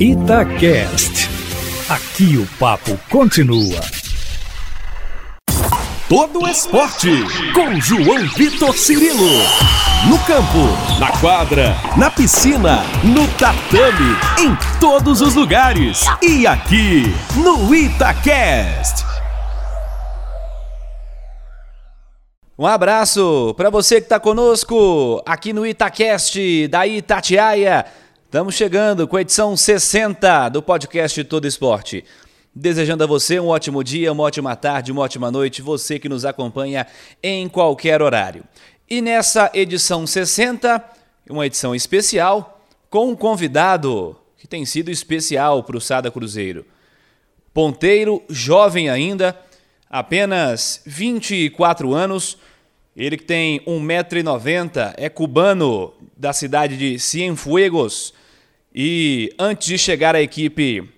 Itacast. 0.00 1.28
Aqui 1.88 2.36
o 2.36 2.46
papo 2.56 2.96
continua. 3.10 3.80
Todo 6.08 6.46
esporte 6.46 7.10
com 7.52 7.80
João 7.80 8.28
Vitor 8.36 8.78
Cirilo. 8.78 9.28
No 10.08 10.16
campo, 10.20 11.00
na 11.00 11.10
quadra, 11.18 11.74
na 11.96 12.08
piscina, 12.12 12.84
no 13.02 13.26
tatame, 13.38 14.16
em 14.38 14.56
todos 14.78 15.20
os 15.20 15.34
lugares. 15.34 16.04
E 16.22 16.46
aqui 16.46 17.12
no 17.34 17.74
Itacast. 17.74 19.04
Um 22.56 22.66
abraço 22.66 23.52
para 23.56 23.68
você 23.68 23.96
que 23.96 24.06
está 24.06 24.20
conosco 24.20 25.20
aqui 25.26 25.52
no 25.52 25.66
Itacast 25.66 26.68
da 26.68 26.86
Itatiaia. 26.86 27.84
Estamos 28.28 28.56
chegando 28.56 29.08
com 29.08 29.16
a 29.16 29.22
edição 29.22 29.56
60 29.56 30.50
do 30.50 30.62
podcast 30.62 31.24
Todo 31.24 31.46
Esporte. 31.46 32.04
Desejando 32.54 33.02
a 33.02 33.06
você 33.06 33.40
um 33.40 33.48
ótimo 33.48 33.82
dia, 33.82 34.12
uma 34.12 34.22
ótima 34.22 34.54
tarde, 34.54 34.92
uma 34.92 35.00
ótima 35.00 35.30
noite, 35.30 35.62
você 35.62 35.98
que 35.98 36.10
nos 36.10 36.26
acompanha 36.26 36.86
em 37.22 37.48
qualquer 37.48 38.02
horário. 38.02 38.44
E 38.86 39.00
nessa 39.00 39.50
edição 39.54 40.06
60, 40.06 40.84
uma 41.30 41.46
edição 41.46 41.74
especial 41.74 42.62
com 42.90 43.08
um 43.08 43.16
convidado 43.16 44.14
que 44.36 44.46
tem 44.46 44.66
sido 44.66 44.90
especial 44.90 45.62
para 45.62 45.78
o 45.78 45.80
Sada 45.80 46.10
Cruzeiro. 46.10 46.66
Ponteiro, 47.54 48.22
jovem 48.28 48.90
ainda, 48.90 49.40
apenas 49.88 50.82
24 50.84 51.94
anos, 51.94 52.36
ele 52.94 53.16
que 53.16 53.24
tem 53.24 53.60
1,90m, 53.60 54.92
é 54.98 55.08
cubano 55.08 55.94
da 56.18 56.32
cidade 56.32 56.76
de 56.76 56.98
Cienfuegos 56.98 58.12
e 58.74 59.32
antes 59.38 59.68
de 59.68 59.78
chegar 59.78 60.16
à 60.16 60.20
equipe 60.20 60.88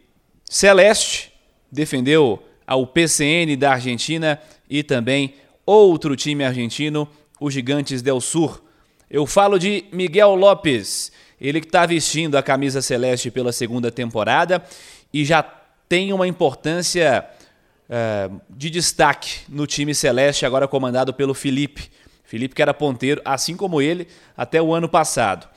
Celeste, 0.49 1.31
defendeu 1.71 2.43
ao 2.67 2.87
PCN 2.87 3.57
da 3.57 3.73
Argentina 3.73 4.41
e 4.69 4.83
também 4.83 5.35
outro 5.67 6.17
time 6.17 6.43
argentino, 6.43 7.09
os 7.39 7.53
Gigantes 7.53 8.01
del 8.01 8.21
Sur. 8.21 8.63
Eu 9.11 9.27
falo 9.27 9.59
de 9.59 9.85
Miguel 9.93 10.35
Lopes, 10.35 11.13
ele 11.41 11.61
que 11.61 11.67
está 11.67 11.85
vestindo 11.85 12.37
a 12.37 12.43
camisa 12.43 12.81
celeste 12.81 13.31
pela 13.31 13.53
segunda 13.53 13.91
temporada 13.91 14.65
e 15.13 15.25
já 15.25 15.43
tem 15.89 16.13
uma 16.13 16.27
importância 16.27 17.27
uh, 17.89 18.41
de 18.49 18.71
destaque 18.71 19.41
no 19.49 19.67
time 19.67 19.95
celeste, 19.95 20.47
agora 20.47 20.67
comandado 20.67 21.13
pelo 21.13 21.35
Felipe. 21.35 21.91
Felipe 22.31 22.55
que 22.55 22.63
era 22.63 22.73
ponteiro, 22.73 23.21
assim 23.25 23.57
como 23.57 23.83
ele, 23.83 24.07
até 24.37 24.63
o 24.63 24.73
ano 24.73 24.89
passado. 24.89 25.49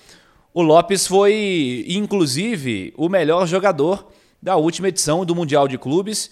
O 0.51 0.63
Lopes 0.63 1.05
foi, 1.05 1.85
inclusive, 1.87 2.91
o 2.97 3.07
melhor 3.07 3.45
jogador 3.45 4.11
da 4.41 4.55
última 4.55 4.87
edição 4.87 5.23
do 5.23 5.35
Mundial 5.35 5.67
de 5.67 5.77
Clubes, 5.77 6.31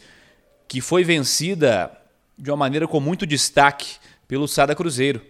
que 0.67 0.81
foi 0.81 1.03
vencida 1.03 1.91
de 2.35 2.49
uma 2.49 2.57
maneira 2.57 2.87
com 2.87 2.99
muito 2.99 3.27
destaque 3.27 3.97
pelo 4.27 4.47
Sada 4.47 4.73
Cruzeiro. 4.73 5.21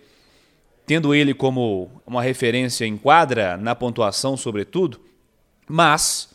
Tendo 0.86 1.14
ele 1.14 1.34
como 1.34 1.92
uma 2.08 2.24
referência 2.24 2.86
em 2.86 2.96
quadra, 2.96 3.58
na 3.58 3.76
pontuação, 3.76 4.38
sobretudo, 4.38 5.02
mas 5.68 6.31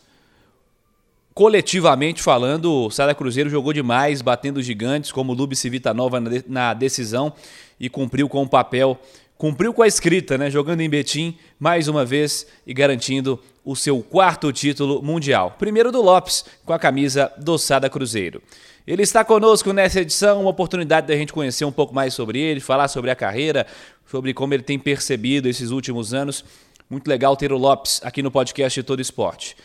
coletivamente 1.37 2.19
falando, 2.19 2.85
o 2.85 2.89
Sada 2.89 3.13
Cruzeiro 3.13 3.47
jogou 3.47 3.71
demais, 3.71 4.23
batendo 4.23 4.59
gigantes 4.59 5.11
como 5.11 5.33
o 5.33 5.55
Civita 5.55 5.93
Nova 5.93 6.19
na 6.47 6.73
decisão 6.73 7.31
e 7.79 7.87
cumpriu 7.87 8.27
com 8.27 8.41
o 8.41 8.49
papel, 8.49 8.99
cumpriu 9.37 9.71
com 9.71 9.83
a 9.83 9.87
escrita, 9.87 10.35
né? 10.35 10.49
Jogando 10.49 10.81
em 10.81 10.89
Betim 10.89 11.37
mais 11.59 11.87
uma 11.87 12.03
vez 12.03 12.47
e 12.65 12.73
garantindo 12.73 13.39
o 13.63 13.75
seu 13.75 14.01
quarto 14.01 14.51
título 14.51 14.99
mundial. 15.03 15.55
Primeiro 15.59 15.91
do 15.91 16.01
Lopes, 16.01 16.43
com 16.65 16.73
a 16.73 16.79
camisa 16.79 17.31
do 17.37 17.55
Sada 17.59 17.87
Cruzeiro. 17.87 18.41
Ele 18.87 19.03
está 19.03 19.23
conosco 19.23 19.71
nessa 19.71 20.01
edição, 20.01 20.41
uma 20.41 20.49
oportunidade 20.49 21.05
da 21.05 21.15
gente 21.15 21.31
conhecer 21.31 21.65
um 21.65 21.71
pouco 21.71 21.93
mais 21.93 22.15
sobre 22.15 22.39
ele, 22.39 22.59
falar 22.59 22.87
sobre 22.87 23.11
a 23.11 23.15
carreira, 23.15 23.67
sobre 24.09 24.33
como 24.33 24.55
ele 24.55 24.63
tem 24.63 24.79
percebido 24.79 25.47
esses 25.47 25.69
últimos 25.69 26.15
anos. 26.15 26.43
Muito 26.89 27.07
legal 27.07 27.37
ter 27.37 27.51
o 27.51 27.59
Lopes 27.59 28.01
aqui 28.03 28.23
no 28.23 28.31
podcast 28.31 28.81
Todo 28.81 29.03
Esporte. 29.03 29.55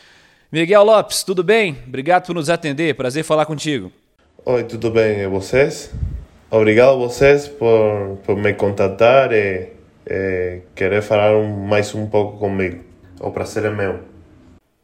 Miguel 0.53 0.85
Lopes, 0.85 1.23
tudo 1.23 1.43
bem? 1.43 1.79
Obrigado 1.89 2.27
por 2.27 2.35
nos 2.35 2.51
atender. 2.51 2.95
Prazer 2.95 3.25
falar 3.25 3.47
contigo. 3.47 3.91
Oi, 4.45 4.63
tudo 4.65 4.91
bem? 4.91 5.21
E 5.21 5.27
vocês? 5.27 5.91
Obrigado 6.51 6.91
a 6.91 6.97
vocês 6.97 7.49
por, 7.49 8.19
por 8.23 8.37
me 8.37 8.53
contatar 8.53 9.33
e, 9.33 9.69
e 10.07 10.61
querer 10.75 11.01
falar 11.01 11.43
mais 11.43 11.95
um 11.95 12.07
pouco 12.07 12.37
comigo. 12.37 12.85
O 13.19 13.31
prazer 13.31 13.65
é 13.65 13.71
meu. 13.71 14.01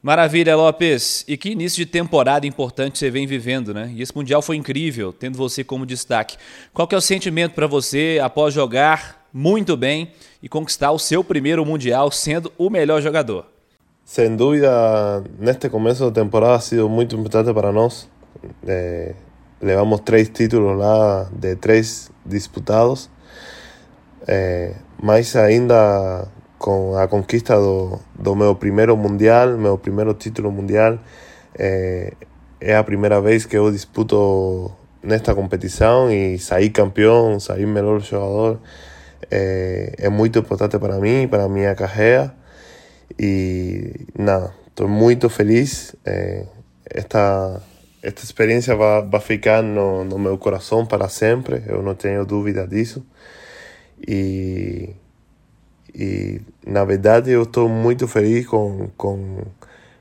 Maravilha, 0.02 0.56
Lopes. 0.56 1.22
E 1.28 1.36
que 1.36 1.50
início 1.50 1.84
de 1.84 1.84
temporada 1.84 2.46
importante 2.46 2.98
você 2.98 3.10
vem 3.10 3.26
vivendo, 3.26 3.74
né? 3.74 3.92
E 3.94 4.00
esse 4.00 4.16
Mundial 4.16 4.40
foi 4.40 4.56
incrível, 4.56 5.12
tendo 5.12 5.36
você 5.36 5.62
como 5.62 5.84
destaque. 5.84 6.38
Qual 6.72 6.88
que 6.88 6.94
é 6.94 6.98
o 6.98 7.02
sentimento 7.02 7.52
para 7.52 7.66
você 7.66 8.18
após 8.22 8.54
jogar 8.54 9.28
muito 9.30 9.76
bem 9.76 10.12
e 10.42 10.48
conquistar 10.48 10.92
o 10.92 10.98
seu 10.98 11.22
primeiro 11.22 11.62
Mundial 11.66 12.10
sendo 12.10 12.50
o 12.56 12.70
melhor 12.70 13.02
jogador? 13.02 13.57
Sem 14.10 14.36
dúvida, 14.36 15.22
neste 15.38 15.68
começo 15.68 16.06
de 16.06 16.12
temporada 16.12 16.54
ha 16.54 16.60
sido 16.60 16.88
muito 16.88 17.14
importante 17.14 17.52
para 17.52 17.70
nós. 17.70 18.08
Eh, 18.66 19.14
levamos 19.60 20.00
três 20.00 20.30
títulos 20.30 20.78
lá 20.78 21.28
de 21.30 21.56
três 21.56 22.10
disputados. 22.24 23.10
Eh, 24.26 24.72
ainda 25.36 26.26
com 26.58 26.96
a 26.96 27.06
conquista 27.06 27.54
do, 27.56 28.00
do 28.18 28.34
meu 28.34 28.54
mundial, 28.96 29.58
meu 29.58 29.76
primeiro 29.76 30.14
título 30.14 30.50
mundial. 30.50 30.98
Eh, 31.58 32.14
é 32.62 32.76
a 32.76 32.82
primeira 32.82 33.20
vez 33.20 33.44
que 33.44 33.58
eu 33.58 33.70
disputo 33.70 34.72
nesta 35.02 35.34
competição 35.34 36.10
e 36.10 36.38
sair 36.38 36.70
campeão, 36.70 37.38
sair 37.38 37.66
melhor 37.66 38.00
jogador. 38.00 38.58
É, 39.30 39.92
é 39.98 40.08
muito 40.08 40.38
importante 40.38 40.78
para 40.78 40.96
mim, 40.98 41.28
para 41.28 41.44
a 41.44 41.48
minha. 41.48 41.76
Y 43.18 44.06
nada, 44.14 44.54
estoy 44.68 44.86
muy 44.86 45.16
feliz. 45.16 45.96
Eh, 46.04 46.46
esta, 46.84 47.60
esta 48.00 48.22
experiencia 48.22 48.74
va, 48.74 49.00
va 49.00 49.18
a 49.18 49.20
ficar 49.20 49.64
no, 49.64 50.04
no 50.04 50.18
meu 50.18 50.38
corazón 50.38 50.86
para 50.86 51.08
siempre, 51.08 51.62
yo 51.66 51.82
no 51.82 51.96
tengo 51.96 52.24
dúvida 52.24 52.66
disso. 52.66 53.04
E, 54.06 54.94
e 55.92 56.40
na 56.64 56.84
verdade 56.84 57.32
eu 57.32 57.42
estou 57.42 57.68
muito 57.68 58.06
feliz 58.06 58.46
com, 58.46 58.88
com, 58.96 59.42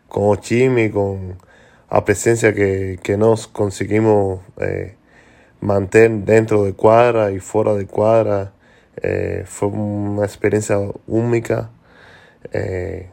com 0.08 0.30
o 0.30 0.36
time, 0.36 0.90
com 0.90 1.34
a 1.90 2.02
presença 2.02 2.54
que, 2.54 3.00
que 3.02 3.18
nós 3.18 3.48
conseguimos 3.48 4.40
eh, 4.60 4.92
manter 5.60 6.10
dentro 6.10 6.66
de 6.68 6.74
quadra 6.74 7.32
e 7.32 7.40
fora 7.40 7.78
de 7.80 7.86
quadra. 7.86 8.54
Eh, 9.02 9.44
foi 9.46 9.70
uma 9.70 10.26
experiência 10.26 10.78
única. 11.08 11.70
É 12.52 13.06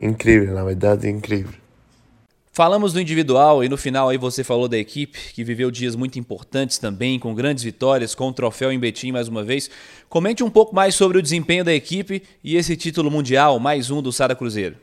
incrível, 0.00 0.54
na 0.54 0.64
verdade, 0.64 1.08
incrível. 1.08 1.54
Falamos 2.56 2.94
do 2.94 3.00
individual 3.00 3.62
e 3.62 3.68
no 3.68 3.76
final 3.76 4.08
aí 4.08 4.16
você 4.16 4.42
falou 4.42 4.66
da 4.66 4.78
equipe, 4.78 5.18
que 5.34 5.44
viveu 5.44 5.70
dias 5.70 5.94
muito 5.94 6.18
importantes 6.18 6.78
também, 6.78 7.18
com 7.18 7.34
grandes 7.34 7.62
vitórias, 7.62 8.14
com 8.14 8.28
o 8.28 8.32
troféu 8.32 8.72
em 8.72 8.78
Betim 8.78 9.12
mais 9.12 9.28
uma 9.28 9.44
vez. 9.44 9.68
Comente 10.08 10.42
um 10.42 10.48
pouco 10.48 10.74
mais 10.74 10.94
sobre 10.94 11.18
o 11.18 11.22
desempenho 11.22 11.62
da 11.62 11.74
equipe 11.74 12.22
e 12.42 12.56
esse 12.56 12.74
título 12.74 13.10
mundial, 13.10 13.58
mais 13.58 13.90
um 13.90 14.00
do 14.00 14.10
Sada 14.10 14.34
Cruzeiro. 14.34 14.76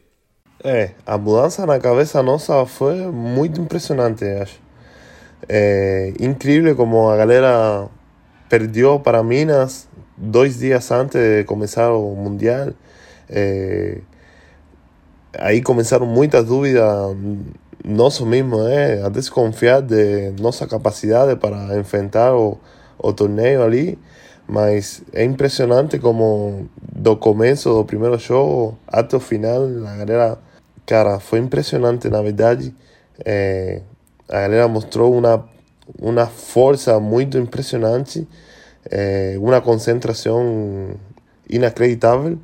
É, 0.63 0.91
a 1.03 1.17
mudança 1.17 1.65
na 1.65 1.79
cabeça 1.79 2.21
nossa 2.21 2.63
foi 2.67 2.95
muito 3.11 3.59
impressionante, 3.59 4.23
acho. 4.23 4.61
É 5.49 6.13
incrível 6.19 6.75
como 6.75 7.09
a 7.09 7.17
galera 7.17 7.89
perdeu 8.47 8.99
para 8.99 9.23
Minas 9.23 9.89
dois 10.15 10.59
dias 10.59 10.91
antes 10.91 11.19
de 11.19 11.43
começar 11.45 11.91
o 11.91 12.15
Mundial. 12.15 12.69
É, 13.35 13.97
aí 15.39 15.59
começaram 15.61 16.05
muitas 16.05 16.45
dúvidas 16.45 16.83
nosso 17.83 18.25
mesmo, 18.25 18.61
é, 18.61 19.01
a 19.01 19.09
desconfiar 19.09 19.81
de 19.81 20.31
nossa 20.39 20.67
capacidade 20.67 21.35
para 21.35 21.77
enfrentar 21.77 22.35
o, 22.35 22.59
o 22.97 23.11
torneio 23.11 23.63
ali, 23.63 23.97
mas 24.47 25.01
é 25.11 25.23
impressionante 25.23 25.97
como 25.97 26.69
do 26.79 27.17
começo 27.17 27.69
do 27.69 27.83
primeiro 27.83 28.17
jogo 28.19 28.77
até 28.87 29.17
o 29.17 29.19
final, 29.19 29.63
a 29.63 29.97
galera, 29.97 30.37
cara, 30.85 31.19
foi 31.19 31.39
impressionante 31.39 32.07
na 32.07 32.21
verdade, 32.21 32.73
é, 33.25 33.81
a 34.29 34.41
galera 34.41 34.67
mostrou 34.67 35.17
uma, 35.17 35.43
uma 35.99 36.27
força 36.27 36.99
muito 36.99 37.37
impressionante, 37.37 38.27
é, 38.89 39.35
uma 39.39 39.59
concentração 39.59 40.91
inacreditável, 41.49 42.37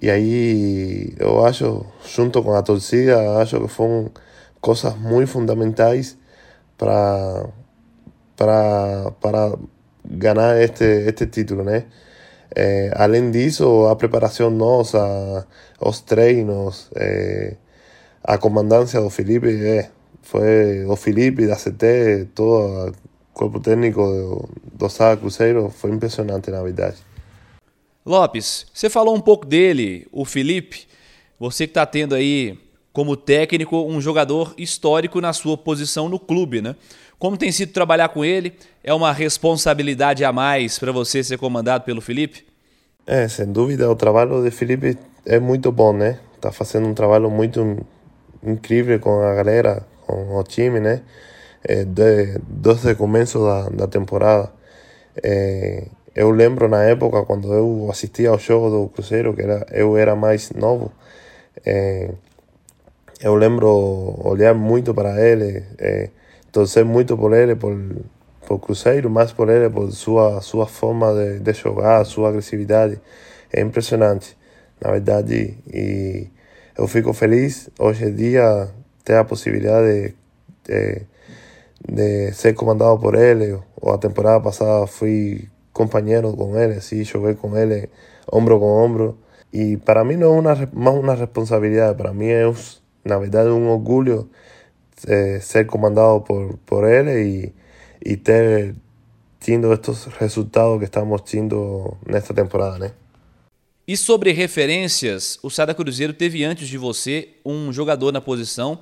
e 0.00 0.10
aí 0.10 1.14
eu 1.18 1.44
acho, 1.44 1.86
junto 2.04 2.42
com 2.42 2.54
a 2.54 2.62
torcida, 2.62 3.40
acho 3.40 3.60
que 3.60 3.68
foram 3.68 4.10
coisas 4.60 4.96
muito 4.98 5.28
fundamentais 5.30 6.18
para 6.78 7.46
para 8.36 9.12
para 9.20 9.56
ganhar 10.04 10.60
este 10.60 10.84
este 11.08 11.26
título, 11.26 11.64
né? 11.64 11.84
É, 12.56 12.92
além 12.96 13.30
disso, 13.30 13.86
a 13.88 13.96
preparação 13.96 14.50
nossa, 14.50 15.46
os 15.80 16.00
treinos, 16.02 16.90
é, 16.94 17.56
a 18.22 18.38
comandância 18.38 19.00
do 19.00 19.10
Felipe 19.10 19.48
é, 19.66 19.90
foi 20.22 20.84
o 20.86 20.96
Felipe, 20.96 21.46
da 21.46 21.56
CT, 21.56 22.28
todo 22.34 22.90
o 22.90 22.92
corpo 23.32 23.60
técnico 23.60 24.02
do, 24.02 24.88
do 24.88 25.18
Cruzeiro, 25.20 25.70
foi 25.70 25.90
impressionante 25.90 26.50
na 26.50 26.62
verdade. 26.62 26.96
Lopes, 28.04 28.66
você 28.72 28.90
falou 28.90 29.16
um 29.16 29.20
pouco 29.20 29.46
dele, 29.46 30.06
o 30.12 30.24
Felipe, 30.26 30.86
você 31.38 31.66
que 31.66 31.70
está 31.70 31.86
tendo 31.86 32.14
aí 32.14 32.58
como 32.92 33.16
técnico 33.16 33.82
um 33.84 34.00
jogador 34.00 34.54
histórico 34.58 35.20
na 35.20 35.32
sua 35.32 35.56
posição 35.56 36.08
no 36.08 36.18
clube, 36.18 36.60
né? 36.60 36.76
Como 37.18 37.36
tem 37.38 37.50
sido 37.50 37.72
trabalhar 37.72 38.10
com 38.10 38.24
ele? 38.24 38.52
É 38.82 38.92
uma 38.92 39.10
responsabilidade 39.10 40.24
a 40.24 40.32
mais 40.32 40.78
para 40.78 40.92
você 40.92 41.24
ser 41.24 41.38
comandado 41.38 41.84
pelo 41.84 42.02
Felipe? 42.02 42.44
É, 43.06 43.26
sem 43.26 43.50
dúvida, 43.50 43.90
o 43.90 43.96
trabalho 43.96 44.42
de 44.42 44.50
Felipe 44.50 44.98
é 45.24 45.40
muito 45.40 45.72
bom, 45.72 45.92
né? 45.92 46.20
Tá 46.40 46.52
fazendo 46.52 46.86
um 46.86 46.94
trabalho 46.94 47.30
muito 47.30 47.84
incrível 48.42 49.00
com 49.00 49.22
a 49.22 49.34
galera, 49.34 49.86
com 50.06 50.36
o 50.36 50.42
time, 50.44 50.78
né? 50.80 51.02
É, 51.62 51.84
de, 51.84 52.38
desde 52.46 52.92
o 52.92 52.96
começo 52.96 53.38
da, 53.38 53.68
da 53.70 53.86
temporada. 53.86 54.52
É, 55.22 55.86
eu 56.14 56.30
lembro 56.30 56.68
na 56.68 56.82
época, 56.84 57.24
quando 57.24 57.52
eu 57.52 57.88
assistia 57.90 58.30
ao 58.30 58.38
jogo 58.38 58.70
do 58.70 58.88
Cruzeiro, 58.88 59.34
que 59.34 59.42
era, 59.42 59.66
eu 59.72 59.96
era 59.96 60.14
mais 60.14 60.50
novo, 60.52 60.92
é, 61.66 62.10
eu 63.20 63.34
lembro 63.34 63.68
olhar 64.22 64.54
muito 64.54 64.94
para 64.94 65.20
ele, 65.20 65.64
é, 65.78 66.10
torcer 66.52 66.84
muito 66.84 67.16
por 67.16 67.32
ele, 67.32 67.56
por, 67.56 67.76
por 68.46 68.58
Cruzeiro, 68.60 69.10
mais 69.10 69.32
por 69.32 69.48
ele, 69.48 69.68
por 69.68 69.90
sua, 69.92 70.40
sua 70.40 70.66
forma 70.66 71.12
de, 71.14 71.40
de 71.40 71.52
jogar, 71.52 72.04
sua 72.04 72.28
agressividade. 72.28 73.00
É 73.52 73.60
impressionante, 73.60 74.36
na 74.80 74.90
verdade. 74.92 75.56
E 75.72 76.28
eu 76.76 76.86
fico 76.86 77.12
feliz 77.12 77.70
hoje 77.78 78.04
em 78.06 78.14
dia 78.14 78.68
ter 79.04 79.16
a 79.16 79.24
possibilidade 79.24 80.14
de, 80.64 80.74
de, 80.74 81.02
de 81.88 82.32
ser 82.32 82.54
comandado 82.54 82.98
por 82.98 83.14
ele. 83.14 83.58
Ou 83.80 83.92
a 83.92 83.98
temporada 83.98 84.40
passada 84.40 84.86
fui 84.86 85.48
companheiro 85.74 86.34
com 86.34 86.58
ele, 86.58 86.74
assim, 86.74 87.04
joguei 87.04 87.34
com 87.34 87.54
ele 87.58 87.90
ombro 88.32 88.58
com 88.58 88.66
ombro. 88.66 89.18
E 89.52 89.76
para 89.76 90.04
mim 90.04 90.16
não 90.16 90.36
é 90.36 90.40
uma, 90.40 90.68
mais 90.72 90.96
uma 90.96 91.14
responsabilidade, 91.14 91.98
para 91.98 92.14
mim 92.14 92.28
é, 92.28 92.50
na 93.04 93.18
verdade, 93.18 93.50
um 93.50 93.68
orgulho 93.68 94.30
eh, 95.06 95.38
ser 95.40 95.66
comandado 95.66 96.22
por, 96.22 96.56
por 96.64 96.88
ele 96.88 97.52
y, 98.02 98.12
y 98.12 98.16
ter 98.16 98.74
tiendo 99.38 99.72
estos 99.72 100.06
resultados 100.18 100.78
que 100.78 100.86
estamos 100.86 101.20
tendo 101.22 101.98
nesta 102.06 102.32
temporada, 102.32 102.78
né? 102.78 102.92
E 103.86 103.96
sobre 103.98 104.32
referências, 104.32 105.38
o 105.42 105.50
Sada 105.50 105.74
Cruzeiro 105.74 106.14
teve 106.14 106.42
antes 106.42 106.66
de 106.68 106.78
você 106.78 107.28
um 107.44 107.70
jogador 107.70 108.10
na 108.10 108.20
posição 108.22 108.78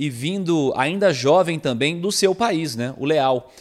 e 0.00 0.08
vindo 0.08 0.72
ainda 0.74 1.12
jovem 1.12 1.58
também 1.58 2.00
do 2.00 2.10
seu 2.10 2.34
país, 2.34 2.74
né? 2.74 2.94
O 2.96 3.04
Leal. 3.04 3.52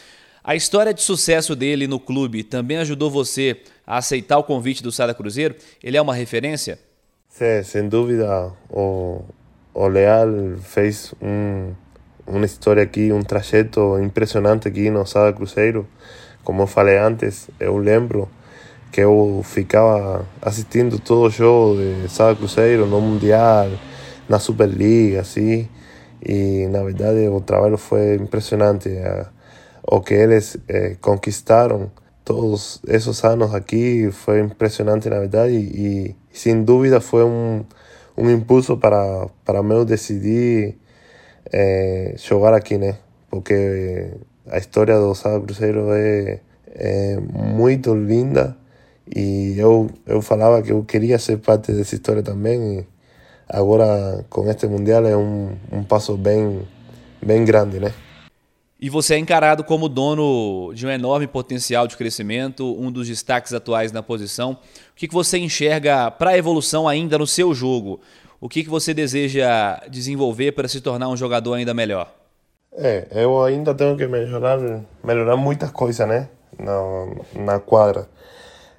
A 0.48 0.56
história 0.56 0.94
de 0.94 1.02
sucesso 1.02 1.58
dele 1.58 1.88
no 1.88 2.00
clube 2.00 2.42
também 2.42 2.78
ajudou 2.78 3.12
você 3.12 3.58
a 3.86 3.98
aceitar 3.98 4.38
o 4.38 4.46
convite 4.46 4.82
do 4.82 4.94
Sada 4.94 5.14
Cruzeiro? 5.14 5.54
Ele 5.84 5.98
é 5.98 6.02
uma 6.02 6.16
referência? 6.16 6.80
Sim, 7.28 7.62
sem 7.66 7.90
dúvida. 7.90 8.54
O, 8.70 9.26
o 9.74 9.88
Leal 9.90 10.30
fez 10.62 11.14
um, 11.22 11.74
uma 12.26 12.46
história 12.46 12.82
aqui, 12.82 13.12
um 13.12 13.24
trajeto 13.24 14.00
impressionante 14.00 14.70
aqui 14.70 14.90
no 14.90 15.06
Sada 15.06 15.34
Cruzeiro. 15.34 15.86
Como 16.46 16.62
eu 16.62 16.68
falei 16.68 16.98
antes, 16.98 17.50
eu 17.60 17.76
lembro 17.76 18.30
que 18.90 19.02
eu 19.02 19.42
ficava 19.44 20.26
assistindo 20.42 20.98
todo 20.98 21.28
o 21.28 21.30
jogo 21.30 21.76
de 21.76 22.08
Sada 22.08 22.38
Cruzeiro 22.38 22.86
no 22.86 23.02
Mundial, 23.02 23.70
na 24.30 24.40
Superliga, 24.40 25.20
assim. 25.20 25.68
E 26.26 26.68
na 26.70 26.82
verdade 26.84 27.28
o 27.28 27.42
trabalho 27.42 27.78
foi 27.78 28.16
impressionante. 28.16 28.88
O 29.90 30.02
que 30.02 30.14
eles 30.14 30.58
eh, 30.68 30.98
conquistaram 31.00 31.92
todos 32.26 32.82
esses 32.86 33.24
anos 33.24 33.56
aqui 33.56 34.12
foi 34.12 34.42
impressionante, 34.42 35.10
na 35.10 35.20
verdade. 35.20 35.54
E, 35.54 36.16
e 36.34 36.38
sem 36.38 36.62
dúvida 36.62 37.00
foi 37.00 37.24
um, 37.24 37.64
um 38.18 38.30
impulso 38.30 38.78
para, 38.78 39.28
para 39.46 39.64
meu 39.64 39.86
decidir 39.86 40.78
é, 41.54 42.16
jogar 42.18 42.54
aqui, 42.54 42.78
né? 42.78 42.98
Porque 43.30 44.12
a 44.50 44.58
história 44.58 45.00
do 45.00 45.16
Sada 45.16 45.40
Cruzeiro 45.40 45.88
é, 45.94 46.42
é 46.68 47.18
muito 47.20 47.96
linda 47.96 48.58
e 49.16 49.58
eu, 49.58 49.90
eu 50.06 50.22
falava 50.22 50.62
que 50.62 50.72
eu 50.72 50.84
queria 50.84 51.18
ser 51.20 51.38
parte 51.38 51.72
dessa 51.72 51.96
história 51.96 52.22
também. 52.24 52.80
E 52.80 52.86
agora, 53.48 54.26
com 54.30 54.50
este 54.50 54.68
Mundial, 54.68 55.06
é 55.06 55.16
um, 55.16 55.56
um 55.72 55.84
passo 55.84 56.18
bem, 56.18 56.68
bem 57.26 57.46
grande, 57.46 57.80
né? 57.80 57.94
E 58.80 58.92
você 58.92 59.16
é 59.16 59.18
encarado 59.18 59.64
como 59.64 59.90
dono 59.90 60.72
de 60.74 60.86
um 60.86 60.90
enorme 60.90 61.26
potencial 61.26 61.88
de 61.88 61.98
crescimento, 61.98 62.80
um 62.80 62.92
dos 62.92 63.08
destaques 63.08 63.52
atuais 63.52 63.92
na 63.92 64.04
posição. 64.04 64.52
O 64.52 64.96
que, 64.96 65.08
você 65.08 65.40
enxerga 65.40 66.12
para 66.12 66.32
a 66.32 66.38
evolução 66.38 66.88
ainda 66.88 67.18
no 67.18 67.26
seu 67.26 67.56
jogo? 67.56 68.00
O 68.40 68.48
que, 68.48 68.64
que 68.64 68.70
você 68.70 68.94
deseja 68.94 69.82
desenvolver 69.90 70.52
para 70.52 70.68
se 70.68 70.80
tornar 70.80 71.10
um 71.10 71.18
jogador 71.18 71.56
ainda 71.56 71.74
melhor? 71.74 72.14
É, 72.72 73.08
eu 73.12 73.44
ainda 73.44 73.74
tenho 73.74 73.98
que 73.98 74.06
melhorar, 74.06 74.60
melhorar 75.04 75.36
muitas 75.36 75.72
coisas, 75.72 76.08
né? 76.08 76.30
Na, 76.60 76.74
na 77.34 77.60
quadra. 77.60 78.08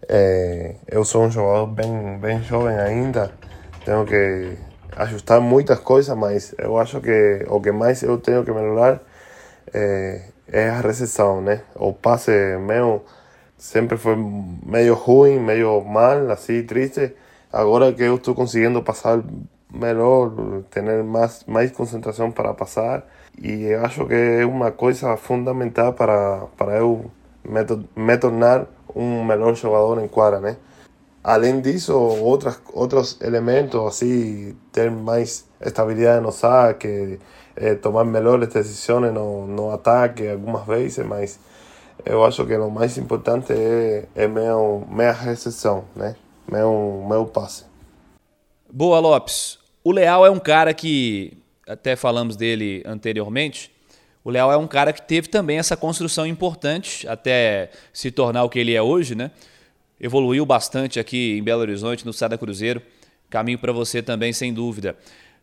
É, 0.09 0.77
eu 0.87 1.05
sou 1.05 1.25
um 1.25 1.31
jogador 1.31 1.67
bem, 1.67 2.19
bem 2.19 2.41
jovem 2.45 2.79
ainda, 2.79 3.33
tenho 3.85 4.07
que 4.07 4.57
ajustar 4.97 5.41
muitas 5.41 5.81
coisas, 5.81 6.17
mas 6.17 6.55
eu 6.57 6.79
acho 6.79 7.01
que 7.01 7.45
o 7.49 7.61
que 7.61 7.73
mais 7.73 8.03
eu 8.05 8.17
tenho 8.17 8.45
que 8.45 8.53
melhorar 8.53 9.01
é, 9.75 10.23
é 10.49 10.71
a 10.71 10.81
recepção, 10.81 11.41
né? 11.41 11.63
O 11.75 11.93
passe 11.93 12.31
meu 12.59 13.05
sempre 13.57 13.97
foi 13.97 14.17
meio 14.65 14.95
ruim, 14.95 15.39
meio 15.39 15.83
mal, 15.83 16.31
assim, 16.31 16.63
triste 16.63 17.15
Agora 17.53 17.93
que 17.93 18.03
eu 18.03 18.17
estou 18.17 18.35
conseguindo 18.35 18.83
passar 18.83 19.23
melhor, 19.73 20.31
ter 20.71 20.83
mais, 21.03 21.45
mais 21.47 21.73
para 22.35 22.53
passar, 22.53 23.07
e 23.41 23.65
eu 23.65 23.85
acho 23.85 24.07
que 24.07 24.15
é 24.15 24.45
uma 24.45 24.71
coisa 24.71 25.17
fundamental 25.17 25.95
para, 25.95 26.47
para 26.59 26.77
eu 26.77 27.11
me, 27.43 27.61
me 27.97 28.19
tornar 28.19 28.67
um 28.95 29.25
melhor 29.25 29.55
jogador 29.55 30.03
em 30.03 30.09
quadra, 30.09 30.41
né? 30.41 30.57
Além 31.25 31.61
disso, 31.61 31.95
outras, 31.95 32.61
outros 32.73 33.19
elementos, 33.23 33.81
assim, 33.87 34.55
ter 34.73 34.91
mais 34.91 35.47
estabilidade 35.61 36.23
no 36.23 36.33
saque, 36.33 37.19
eh, 37.61 37.75
tomar 37.75 38.05
melhores 38.05 38.49
decisões 38.49 39.13
no, 39.13 39.47
no 39.47 39.71
ataque 39.71 40.29
algumas 40.29 40.67
vezes, 40.67 41.05
mas 41.05 41.39
eu 42.05 42.25
acho 42.25 42.47
que 42.47 42.55
o 42.55 42.71
mais 42.71 42.97
importante 42.97 43.53
é, 43.53 44.05
é 44.15 44.29
meu, 44.29 44.87
minha 44.89 45.13
recepção, 45.13 45.85
né? 45.95 46.15
meu, 46.51 47.05
meu 47.09 47.27
passe. 47.27 47.65
Boa, 48.71 48.99
Lopes. 49.01 49.59
O 49.83 49.93
Leal 49.93 50.25
é 50.25 50.31
um 50.31 50.39
cara 50.39 50.73
que, 50.73 51.39
até 51.67 51.97
falamos 51.97 52.37
dele 52.37 52.83
anteriormente, 52.87 53.71
o 54.25 54.31
Leal 54.31 54.53
é 54.53 54.57
um 54.57 54.67
cara 54.67 54.93
que 54.93 55.03
teve 55.03 55.29
também 55.29 55.59
essa 55.59 55.77
construção 55.77 56.27
importante 56.27 57.09
até 57.09 57.71
se 57.93 58.11
tornar 58.11 58.45
o 58.45 58.49
que 58.51 58.59
ele 58.59 58.75
é 58.75 58.83
hoje, 58.83 59.15
né? 59.15 59.31
Evoluiu 60.01 60.45
bastante 60.45 61.01
aqui 61.01 61.39
em 61.39 61.43
Belo 61.43 61.63
Horizonte, 61.63 62.05
no 62.05 62.13
Sada 62.13 62.37
Cruzeiro. 62.37 62.83
Caminho 63.31 63.59
para 63.59 63.73
você 63.73 64.03
também, 64.03 64.33
sem 64.33 64.53
dúvida. 64.53 64.97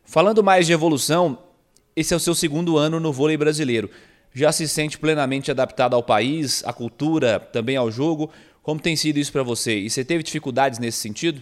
Falando 0.04 0.44
mais 0.44 0.68
de 0.68 0.74
evolução, 0.74 1.40
esse 1.96 2.14
é 2.14 2.18
o 2.18 2.20
seu 2.20 2.36
segundo 2.36 2.78
ano 2.78 3.00
no 3.00 3.14
vôlei 3.14 3.38
brasileiro. 3.38 3.90
Já 4.34 4.52
se 4.52 4.68
sente 4.68 4.98
plenamente 4.98 5.50
adaptado 5.50 5.96
ao 5.96 6.04
país, 6.04 6.62
à 6.66 6.74
cultura, 6.74 7.40
também 7.40 7.78
ao 7.78 7.90
jogo? 7.90 8.30
Como 8.62 8.82
tem 8.82 8.96
sido 8.96 9.18
isso 9.18 9.32
para 9.32 9.44
você? 9.44 9.78
E 9.78 9.90
você 9.90 10.04
teve 10.04 10.24
dificuldades 10.24 10.78
nesse 10.78 10.98
sentido? 10.98 11.42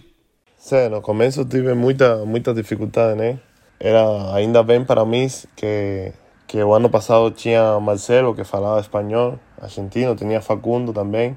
Sim, 0.56 0.88
no 0.88 1.02
começo 1.02 1.44
tive 1.44 1.74
muita 1.74 2.24
muita 2.24 2.54
dificuldade, 2.54 3.18
né? 3.18 3.38
Era 3.80 4.34
ainda 4.34 4.62
bem 4.62 4.84
para 4.84 5.04
mim 5.04 5.26
que 5.56 6.12
que 6.46 6.62
o 6.62 6.72
ano 6.72 6.88
passado 6.88 7.30
tinha 7.32 7.80
Marcelo 7.80 8.34
que 8.34 8.44
falava 8.44 8.80
espanhol, 8.80 9.38
argentino, 9.60 10.14
tinha 10.14 10.40
Facundo 10.40 10.92
também, 10.92 11.36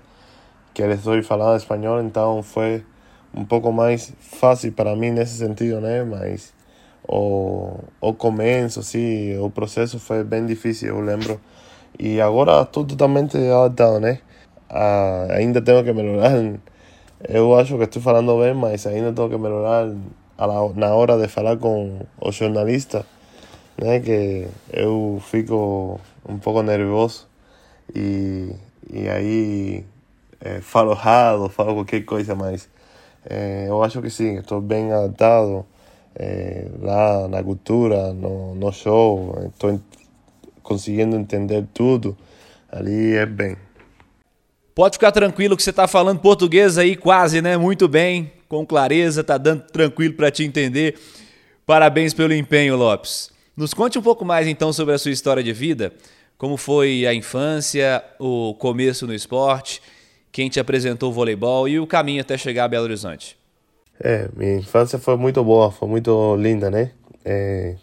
que 0.73 0.83
eles 0.83 1.01
dois 1.01 1.25
falavam 1.25 1.57
espanhol, 1.57 2.01
então 2.01 2.43
foi 2.43 2.85
um 3.33 3.43
pouco 3.43 3.71
mais 3.71 4.13
fácil 4.19 4.71
para 4.73 4.95
mim 4.95 5.09
nesse 5.09 5.37
sentido, 5.37 5.81
né? 5.81 6.03
Mas 6.03 6.53
o, 7.07 7.79
o 8.01 8.13
começo, 8.13 8.83
sim, 8.83 9.37
o 9.39 9.49
processo 9.49 9.99
foi 9.99 10.23
bem 10.23 10.45
difícil, 10.45 10.89
eu 10.89 11.01
lembro. 11.01 11.39
E 11.99 12.21
agora 12.21 12.61
estou 12.61 12.85
totalmente 12.85 13.37
adaptado, 13.37 13.99
né? 13.99 14.19
Ah, 14.69 15.27
ainda 15.31 15.61
tenho 15.61 15.83
que 15.83 15.93
melhorar. 15.93 16.33
Eu 17.27 17.57
acho 17.57 17.77
que 17.77 17.83
estou 17.85 18.01
falando 18.01 18.37
bem, 18.39 18.53
mas 18.53 18.85
ainda 18.85 19.13
tenho 19.13 19.29
que 19.29 19.37
melhorar 19.37 19.89
la, 20.37 20.69
na 20.75 20.95
hora 20.95 21.17
de 21.17 21.27
falar 21.27 21.57
com 21.57 22.01
o 22.21 22.31
jornalista, 22.31 23.05
né? 23.77 23.99
Que 23.99 24.47
eu 24.71 25.21
fico 25.25 25.99
um 26.27 26.37
pouco 26.37 26.61
nervoso 26.61 27.27
e, 27.95 28.53
e 28.91 29.09
aí 29.09 29.85
é, 30.41 30.61
falo 30.61 30.91
errado, 30.91 31.49
falo 31.49 31.73
qualquer 31.75 32.01
coisa, 32.05 32.35
mas 32.35 32.69
é, 33.29 33.65
eu 33.69 33.83
acho 33.83 34.01
que 34.01 34.09
sim, 34.09 34.37
estou 34.37 34.61
bem 34.61 34.91
adaptado. 34.91 35.65
É, 36.19 36.67
lá 36.81 37.27
na 37.27 37.43
cultura, 37.43 38.11
no, 38.11 38.55
no 38.55 38.71
show, 38.71 39.37
estou 39.53 39.79
conseguindo 40.63 41.15
entender 41.15 41.65
tudo. 41.73 42.17
Ali 42.71 43.13
é 43.13 43.25
bem. 43.25 43.55
Pode 44.73 44.95
ficar 44.95 45.11
tranquilo 45.11 45.55
que 45.55 45.63
você 45.63 45.69
está 45.69 45.87
falando 45.87 46.19
português 46.19 46.77
aí 46.77 46.95
quase, 46.95 47.41
né? 47.41 47.55
Muito 47.57 47.87
bem, 47.87 48.31
com 48.49 48.65
clareza, 48.65 49.23
tá 49.23 49.37
dando 49.37 49.61
tranquilo 49.63 50.13
para 50.13 50.29
te 50.29 50.43
entender. 50.43 50.99
Parabéns 51.65 52.13
pelo 52.13 52.33
empenho, 52.33 52.75
Lopes. 52.75 53.31
Nos 53.55 53.73
conte 53.73 53.97
um 53.97 54.01
pouco 54.01 54.23
mais 54.23 54.47
então 54.47 54.71
sobre 54.71 54.93
a 54.93 54.97
sua 54.97 55.11
história 55.11 55.41
de 55.41 55.51
vida, 55.51 55.93
como 56.37 56.57
foi 56.57 57.07
a 57.07 57.13
infância, 57.13 58.03
o 58.19 58.53
começo 58.55 59.07
no 59.07 59.13
esporte, 59.13 59.81
quem 60.31 60.47
te 60.47 60.59
apresentou 60.59 61.09
o 61.09 61.13
voleibol 61.13 61.67
e 61.67 61.79
o 61.79 61.87
caminho 61.87 62.21
até 62.21 62.37
chegar 62.37 62.65
a 62.65 62.67
Belo 62.67 62.83
Horizonte. 62.83 63.35
É, 63.99 64.29
minha 64.35 64.57
infância 64.57 64.99
foi 64.99 65.17
muito 65.17 65.43
boa, 65.43 65.71
foi 65.71 65.87
muito 65.87 66.35
linda, 66.35 66.69
né? 66.69 66.91
É, 67.25 67.75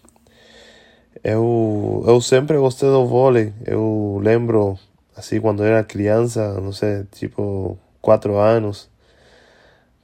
eu, 1.22 2.04
eu 2.06 2.20
sempre 2.20 2.56
gostei 2.58 2.88
do 2.88 3.06
vôlei. 3.06 3.52
Eu 3.66 4.20
lembro, 4.22 4.78
assim, 5.16 5.40
quando 5.40 5.64
era 5.64 5.82
criança, 5.82 6.60
não 6.60 6.72
sei, 6.72 7.04
tipo, 7.12 7.78
quatro 8.00 8.36
anos, 8.36 8.90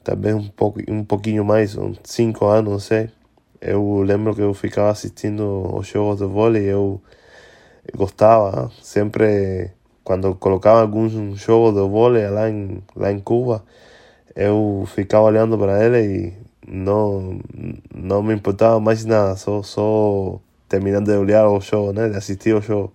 talvez 0.02 0.34
um, 0.34 0.48
pouco, 0.48 0.80
um 0.88 1.04
pouquinho 1.04 1.44
mais, 1.44 1.76
uns 1.76 1.98
cinco 2.04 2.46
anos, 2.46 2.72
não 2.72 2.78
sei. 2.80 3.10
Eu 3.60 4.02
lembro 4.02 4.34
que 4.34 4.40
eu 4.40 4.54
ficava 4.54 4.90
assistindo 4.90 5.76
os 5.76 5.86
jogos 5.86 6.18
de 6.18 6.24
vôlei, 6.26 6.64
eu 6.64 7.00
gostava, 7.96 8.70
sempre, 8.82 9.70
quando 10.02 10.34
colocava 10.34 10.80
algum 10.80 11.08
jogo 11.36 11.72
de 11.80 11.88
vôlei 11.88 12.28
lá 12.28 12.48
em, 12.48 12.82
lá 12.96 13.12
em 13.12 13.20
Cuba, 13.20 13.64
eu 14.34 14.84
ficava 14.94 15.24
olhando 15.24 15.58
para 15.58 15.84
ele 15.84 15.98
e 15.98 16.32
não, 16.66 17.40
não 17.94 18.22
me 18.22 18.34
importava 18.34 18.80
mais 18.80 19.04
nada, 19.04 19.36
só, 19.36 19.62
só 19.62 20.40
terminando 20.68 21.06
de 21.06 21.16
olhar 21.16 21.48
o 21.48 21.60
show, 21.60 21.92
né, 21.92 22.08
de 22.08 22.16
assistir 22.16 22.54
o 22.54 22.62
show. 22.62 22.92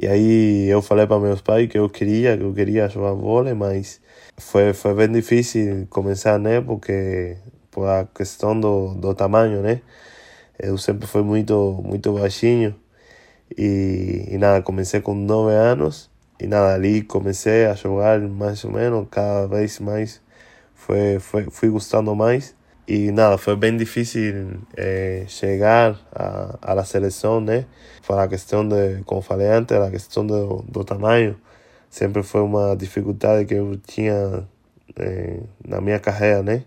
E 0.00 0.06
aí 0.06 0.68
eu 0.68 0.80
falei 0.80 1.06
para 1.06 1.18
meus 1.18 1.40
pais 1.40 1.68
que 1.68 1.78
eu 1.78 1.88
queria, 1.90 2.36
que 2.36 2.44
eu 2.44 2.54
queria 2.54 2.88
jogar 2.88 3.12
vôlei, 3.12 3.54
mas 3.54 4.00
foi, 4.38 4.72
foi 4.72 4.94
bem 4.94 5.10
difícil 5.12 5.86
começar, 5.90 6.38
né, 6.38 6.60
porque 6.60 7.36
por 7.70 7.86
a 7.88 8.06
questão 8.06 8.58
do, 8.58 8.94
do 8.94 9.14
tamanho, 9.14 9.60
né, 9.62 9.80
eu 10.58 10.78
sempre 10.78 11.06
fui 11.06 11.22
muito, 11.22 11.82
muito 11.84 12.12
baixinho 12.12 12.74
e, 13.56 14.26
e 14.30 14.38
nada, 14.38 14.62
comecei 14.62 15.00
com 15.00 15.14
nove 15.14 15.54
anos 15.54 16.10
e 16.40 16.46
nada, 16.46 16.74
ali 16.74 17.02
comecei 17.02 17.66
a 17.66 17.74
jogar 17.74 18.20
mais 18.20 18.64
ou 18.64 18.72
menos, 18.72 19.06
cada 19.10 19.46
vez 19.46 19.78
mais 19.80 20.20
foi, 20.88 21.18
foi, 21.20 21.46
fui 21.50 21.68
gostando 21.68 22.14
mais. 22.16 22.56
E 22.86 23.12
nada, 23.12 23.36
foi 23.36 23.54
bem 23.54 23.76
difícil 23.76 24.62
eh, 24.74 25.26
a, 26.14 26.58
a 26.62 26.74
la 26.74 26.84
seleção, 26.84 27.40
né? 27.40 27.66
Foi 28.02 28.18
a 28.18 28.26
questão 28.26 28.66
de, 28.66 29.02
como 29.04 29.20
falei 29.20 29.48
antes, 29.48 29.76
a 29.76 29.90
questão 29.90 30.26
do, 30.26 30.64
do 30.66 30.82
tamanho 30.84 31.36
sempre 31.90 32.22
foi 32.22 32.40
uma 32.40 32.74
dificuldade 32.74 33.44
que 33.46 33.54
eu 33.54 33.76
tinha 33.86 34.48
eh, 34.96 35.40
na 35.66 35.80
minha 35.82 36.00
carreira, 36.00 36.42
né? 36.42 36.64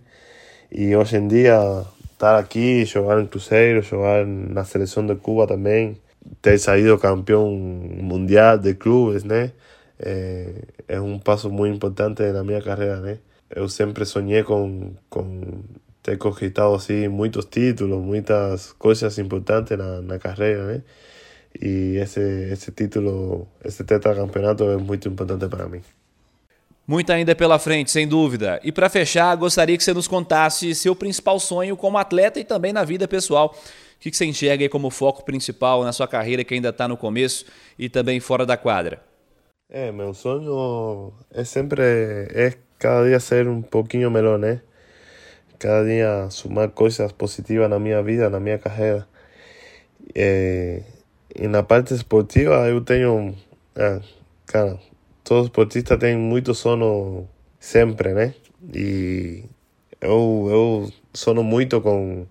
E 0.71 0.95
hoje 0.95 1.17
em 1.17 1.27
estar 2.13 2.37
aqui, 2.39 2.85
jogar 2.85 3.19
em 3.21 3.25
Cruzeiro, 3.27 3.81
jogar 3.81 4.25
na 4.25 4.63
seleção 4.63 5.05
de 5.05 5.15
Cuba 5.15 5.47
também, 5.47 5.97
ter 6.41 6.59
saído 6.59 6.97
campeão 6.99 7.51
mundial 7.51 8.57
de 8.59 8.75
clubes? 8.75 9.23
É, 9.99 10.47
é 10.87 11.01
um 11.01 11.19
passo 11.19 11.49
muito 11.49 11.75
importante 11.75 12.23
na 12.31 12.43
minha 12.43 12.61
carreira, 12.61 12.99
né? 13.01 13.19
Eu 13.55 13.67
sempre 13.69 14.05
sonhei 14.05 14.43
com, 14.43 14.93
com 15.09 15.63
ter 16.01 16.17
conquistado 16.17 16.73
assim, 16.73 17.07
muitos 17.07 17.45
títulos, 17.45 18.03
muitas 18.03 18.73
coisas 18.73 19.17
importantes 19.19 19.77
na, 19.77 20.01
na 20.01 20.19
carreira, 20.19 20.65
né? 20.65 20.83
E 21.59 21.97
esse, 21.97 22.21
esse 22.51 22.71
título, 22.71 23.47
esse 23.63 23.83
tetracampeonato 23.83 24.63
é 24.63 24.77
muito 24.77 25.07
importante 25.09 25.47
para 25.47 25.67
mim. 25.67 25.81
Muito 26.87 27.11
ainda 27.11 27.35
pela 27.35 27.59
frente, 27.59 27.91
sem 27.91 28.07
dúvida. 28.07 28.59
E 28.63 28.71
para 28.71 28.89
fechar, 28.89 29.35
gostaria 29.35 29.77
que 29.77 29.83
você 29.83 29.93
nos 29.93 30.07
contasse 30.07 30.73
seu 30.73 30.95
principal 30.95 31.39
sonho 31.39 31.77
como 31.77 31.97
atleta 31.97 32.39
e 32.39 32.43
também 32.43 32.73
na 32.73 32.83
vida 32.83 33.07
pessoal. 33.07 33.53
O 33.55 33.99
que 33.99 34.11
você 34.15 34.25
enxerga 34.25 34.63
aí 34.63 34.69
como 34.69 34.89
foco 34.89 35.23
principal 35.23 35.83
na 35.83 35.93
sua 35.93 36.07
carreira 36.07 36.43
que 36.43 36.53
ainda 36.53 36.69
está 36.69 36.87
no 36.87 36.97
começo 36.97 37.45
e 37.77 37.87
também 37.87 38.19
fora 38.19 38.45
da 38.45 38.57
quadra? 38.57 39.03
É, 39.69 39.91
meu 39.91 40.13
sonho 40.13 41.13
é 41.31 41.43
sempre 41.43 41.81
é 41.81 42.57
cada 42.81 43.07
dia 43.07 43.19
ser 43.19 43.47
um 43.47 43.61
pouquinho 43.61 44.09
melhor, 44.09 44.39
né? 44.39 44.61
Cada 45.59 45.85
dia 45.85 46.27
sumar 46.31 46.69
coisas 46.69 47.11
positivas 47.11 47.69
na 47.69 47.77
minha 47.79 48.01
vida, 48.01 48.27
na 48.27 48.39
minha 48.39 48.57
carreira. 48.57 49.07
É, 50.15 50.81
e 51.35 51.47
na 51.47 51.61
parte 51.61 51.93
esportiva 51.93 52.67
eu 52.67 52.81
tenho. 52.81 53.35
Ah, 53.75 54.01
cara, 54.47 54.79
todo 55.23 55.45
esportista 55.45 55.95
tem 55.95 56.17
muito 56.17 56.55
sono 56.55 57.29
sempre, 57.59 58.13
né? 58.13 58.33
E 58.73 59.43
eu, 60.01 60.47
eu 60.49 60.93
sono 61.13 61.43
muito 61.43 61.79
com 61.81 62.25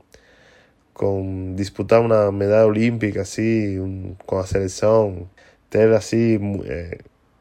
disputar 1.54 2.00
uma 2.00 2.33
medalha 2.33 2.66
olímpica, 2.66 3.23
assim, 3.23 3.78
um, 3.78 4.14
com 4.26 4.37
a 4.38 4.47
seleção, 4.47 5.30
ter, 5.71 5.92
assim, 5.92 6.61
é, 6.64 6.99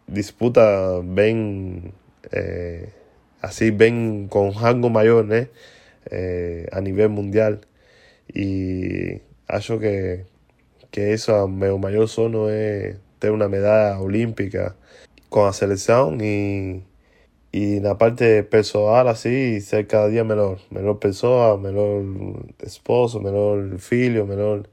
disputa 0.07 0.61
bem. 1.03 1.91
É, 2.31 2.98
así 3.41 3.71
ven 3.71 4.27
con 4.29 4.53
rango 4.53 4.89
mayor, 4.89 5.25
¿no? 5.25 5.47
Eh, 6.11 6.67
a 6.71 6.81
nivel 6.81 7.09
mundial. 7.09 7.61
Y 8.33 9.21
acho 9.47 9.79
que, 9.79 10.25
que 10.91 11.13
eso, 11.13 11.47
mi 11.47 11.67
mayor 11.77 12.07
sono 12.09 12.49
es 12.49 12.97
tener 13.19 13.33
una 13.33 13.49
medalla 13.49 13.99
olímpica 13.99 14.75
con 15.29 15.45
la 15.45 15.53
selección 15.53 16.19
y, 16.21 16.83
y 17.51 17.79
la 17.81 17.97
parte 17.97 18.43
personal 18.43 19.07
así 19.07 19.61
ser 19.61 19.87
cada 19.87 20.07
día 20.07 20.23
mejor, 20.23 20.59
mejor 20.71 20.99
persona, 20.99 21.57
mejor 21.57 22.03
esposo, 22.59 23.19
mejor 23.19 23.77
hijo, 23.91 24.25
mejor 24.25 24.69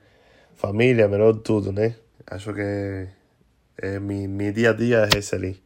familia, 0.56 1.08
mejor 1.08 1.42
todo, 1.42 1.72
¿no? 1.72 1.82
Acho 2.26 2.54
que 2.54 3.08
eh, 3.78 4.00
mi, 4.00 4.28
mi 4.28 4.50
día 4.52 4.70
a 4.70 4.72
día 4.74 5.04
es 5.04 5.16
ese. 5.16 5.60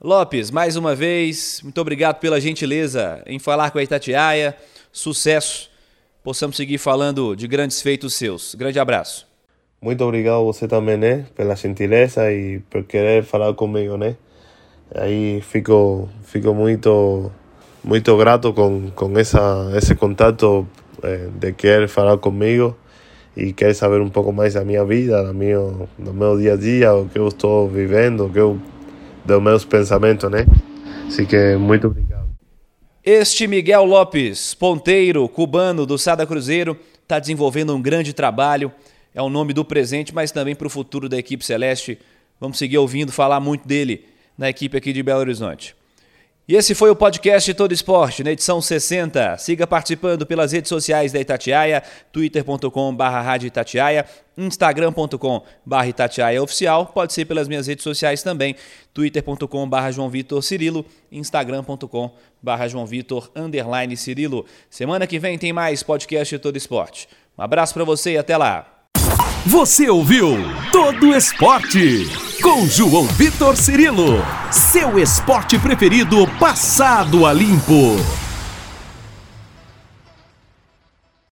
Lopes, 0.00 0.52
mais 0.52 0.76
uma 0.76 0.94
vez, 0.94 1.60
muito 1.60 1.80
obrigado 1.80 2.20
pela 2.20 2.40
gentileza 2.40 3.20
em 3.26 3.40
falar 3.40 3.72
com 3.72 3.78
a 3.78 3.82
Itatiaia. 3.82 4.54
Sucesso. 4.92 5.68
Possamos 6.22 6.56
seguir 6.56 6.78
falando 6.78 7.34
de 7.34 7.48
grandes 7.48 7.82
feitos 7.82 8.14
seus. 8.14 8.54
Grande 8.54 8.78
abraço. 8.78 9.26
Muito 9.82 10.04
obrigado 10.04 10.44
você 10.44 10.68
também, 10.68 10.96
né? 10.96 11.26
Pela 11.34 11.56
gentileza 11.56 12.30
e 12.30 12.60
por 12.70 12.84
querer 12.84 13.24
falar 13.24 13.52
comigo, 13.54 13.96
né? 13.96 14.14
Aí 14.94 15.40
fico, 15.40 16.08
fico 16.22 16.54
muito, 16.54 17.32
muito 17.82 18.16
grato 18.16 18.52
com, 18.52 18.92
com 18.92 19.18
essa, 19.18 19.68
esse 19.76 19.96
contato 19.96 20.64
eh, 21.02 21.28
de 21.40 21.52
querer 21.52 21.88
falar 21.88 22.18
comigo 22.18 22.76
e 23.36 23.52
querer 23.52 23.74
saber 23.74 24.00
um 24.00 24.10
pouco 24.10 24.32
mais 24.32 24.54
da 24.54 24.64
minha 24.64 24.84
vida, 24.84 25.24
do 25.24 25.34
meu, 25.34 25.88
do 25.98 26.14
meu 26.14 26.38
dia 26.38 26.52
a 26.52 26.56
dia, 26.56 26.94
o 26.94 27.08
que 27.08 27.18
eu 27.18 27.26
estou 27.26 27.68
vivendo, 27.68 28.26
o 28.26 28.30
que 28.30 28.38
eu 28.38 28.60
dos 29.28 29.42
meus 29.42 29.64
pensamentos, 29.64 30.30
né? 30.30 30.46
Assim 31.06 31.26
que 31.26 31.56
muito 31.56 31.86
obrigado. 31.86 32.26
Este 33.04 33.46
Miguel 33.46 33.84
Lopes, 33.84 34.54
ponteiro 34.54 35.28
cubano 35.28 35.84
do 35.86 35.98
Sada 35.98 36.26
Cruzeiro, 36.26 36.76
está 37.02 37.18
desenvolvendo 37.18 37.74
um 37.74 37.80
grande 37.80 38.12
trabalho. 38.12 38.72
É 39.14 39.20
o 39.22 39.28
nome 39.28 39.52
do 39.52 39.64
presente, 39.64 40.14
mas 40.14 40.32
também 40.32 40.54
para 40.54 40.66
o 40.66 40.70
futuro 40.70 41.08
da 41.08 41.18
equipe 41.18 41.44
celeste. 41.44 41.98
Vamos 42.40 42.58
seguir 42.58 42.78
ouvindo 42.78 43.12
falar 43.12 43.38
muito 43.38 43.68
dele 43.68 44.04
na 44.36 44.48
equipe 44.48 44.76
aqui 44.76 44.92
de 44.92 45.02
Belo 45.02 45.20
Horizonte. 45.20 45.76
E 46.48 46.56
esse 46.56 46.74
foi 46.74 46.88
o 46.88 46.96
podcast 46.96 47.52
Todo 47.52 47.74
Esporte, 47.74 48.24
na 48.24 48.32
edição 48.32 48.58
60. 48.58 49.36
Siga 49.36 49.66
participando 49.66 50.24
pelas 50.24 50.52
redes 50.52 50.70
sociais 50.70 51.12
da 51.12 51.20
Itatiaia, 51.20 51.82
twitter.com.br 52.10 53.04
instagram.com.br 54.34 55.86
Itatiaia 55.86 56.42
Oficial, 56.42 56.86
pode 56.86 57.12
ser 57.12 57.26
pelas 57.26 57.48
minhas 57.48 57.66
redes 57.66 57.84
sociais 57.84 58.22
também, 58.22 58.56
twitter.com.br 58.94 59.90
João 59.92 60.08
Vitor 60.08 60.42
Cirilo, 60.42 60.86
instagram.com.br 61.12 62.68
João 62.70 62.86
Vitor 62.86 63.30
Cirilo. 63.94 64.46
Semana 64.70 65.06
que 65.06 65.18
vem 65.18 65.36
tem 65.36 65.52
mais 65.52 65.82
podcast 65.82 66.38
Todo 66.38 66.56
Esporte. 66.56 67.10
Um 67.36 67.42
abraço 67.42 67.74
para 67.74 67.84
você 67.84 68.12
e 68.12 68.16
até 68.16 68.38
lá. 68.38 68.77
Você 69.48 69.88
ouviu 69.88 70.36
Todo 70.70 71.16
Esporte 71.16 72.06
com 72.42 72.66
João 72.66 73.06
Vitor 73.06 73.56
Cirilo, 73.56 74.22
seu 74.50 74.98
esporte 74.98 75.58
preferido 75.58 76.26
passado 76.38 77.24
a 77.24 77.32
limpo. 77.32 77.96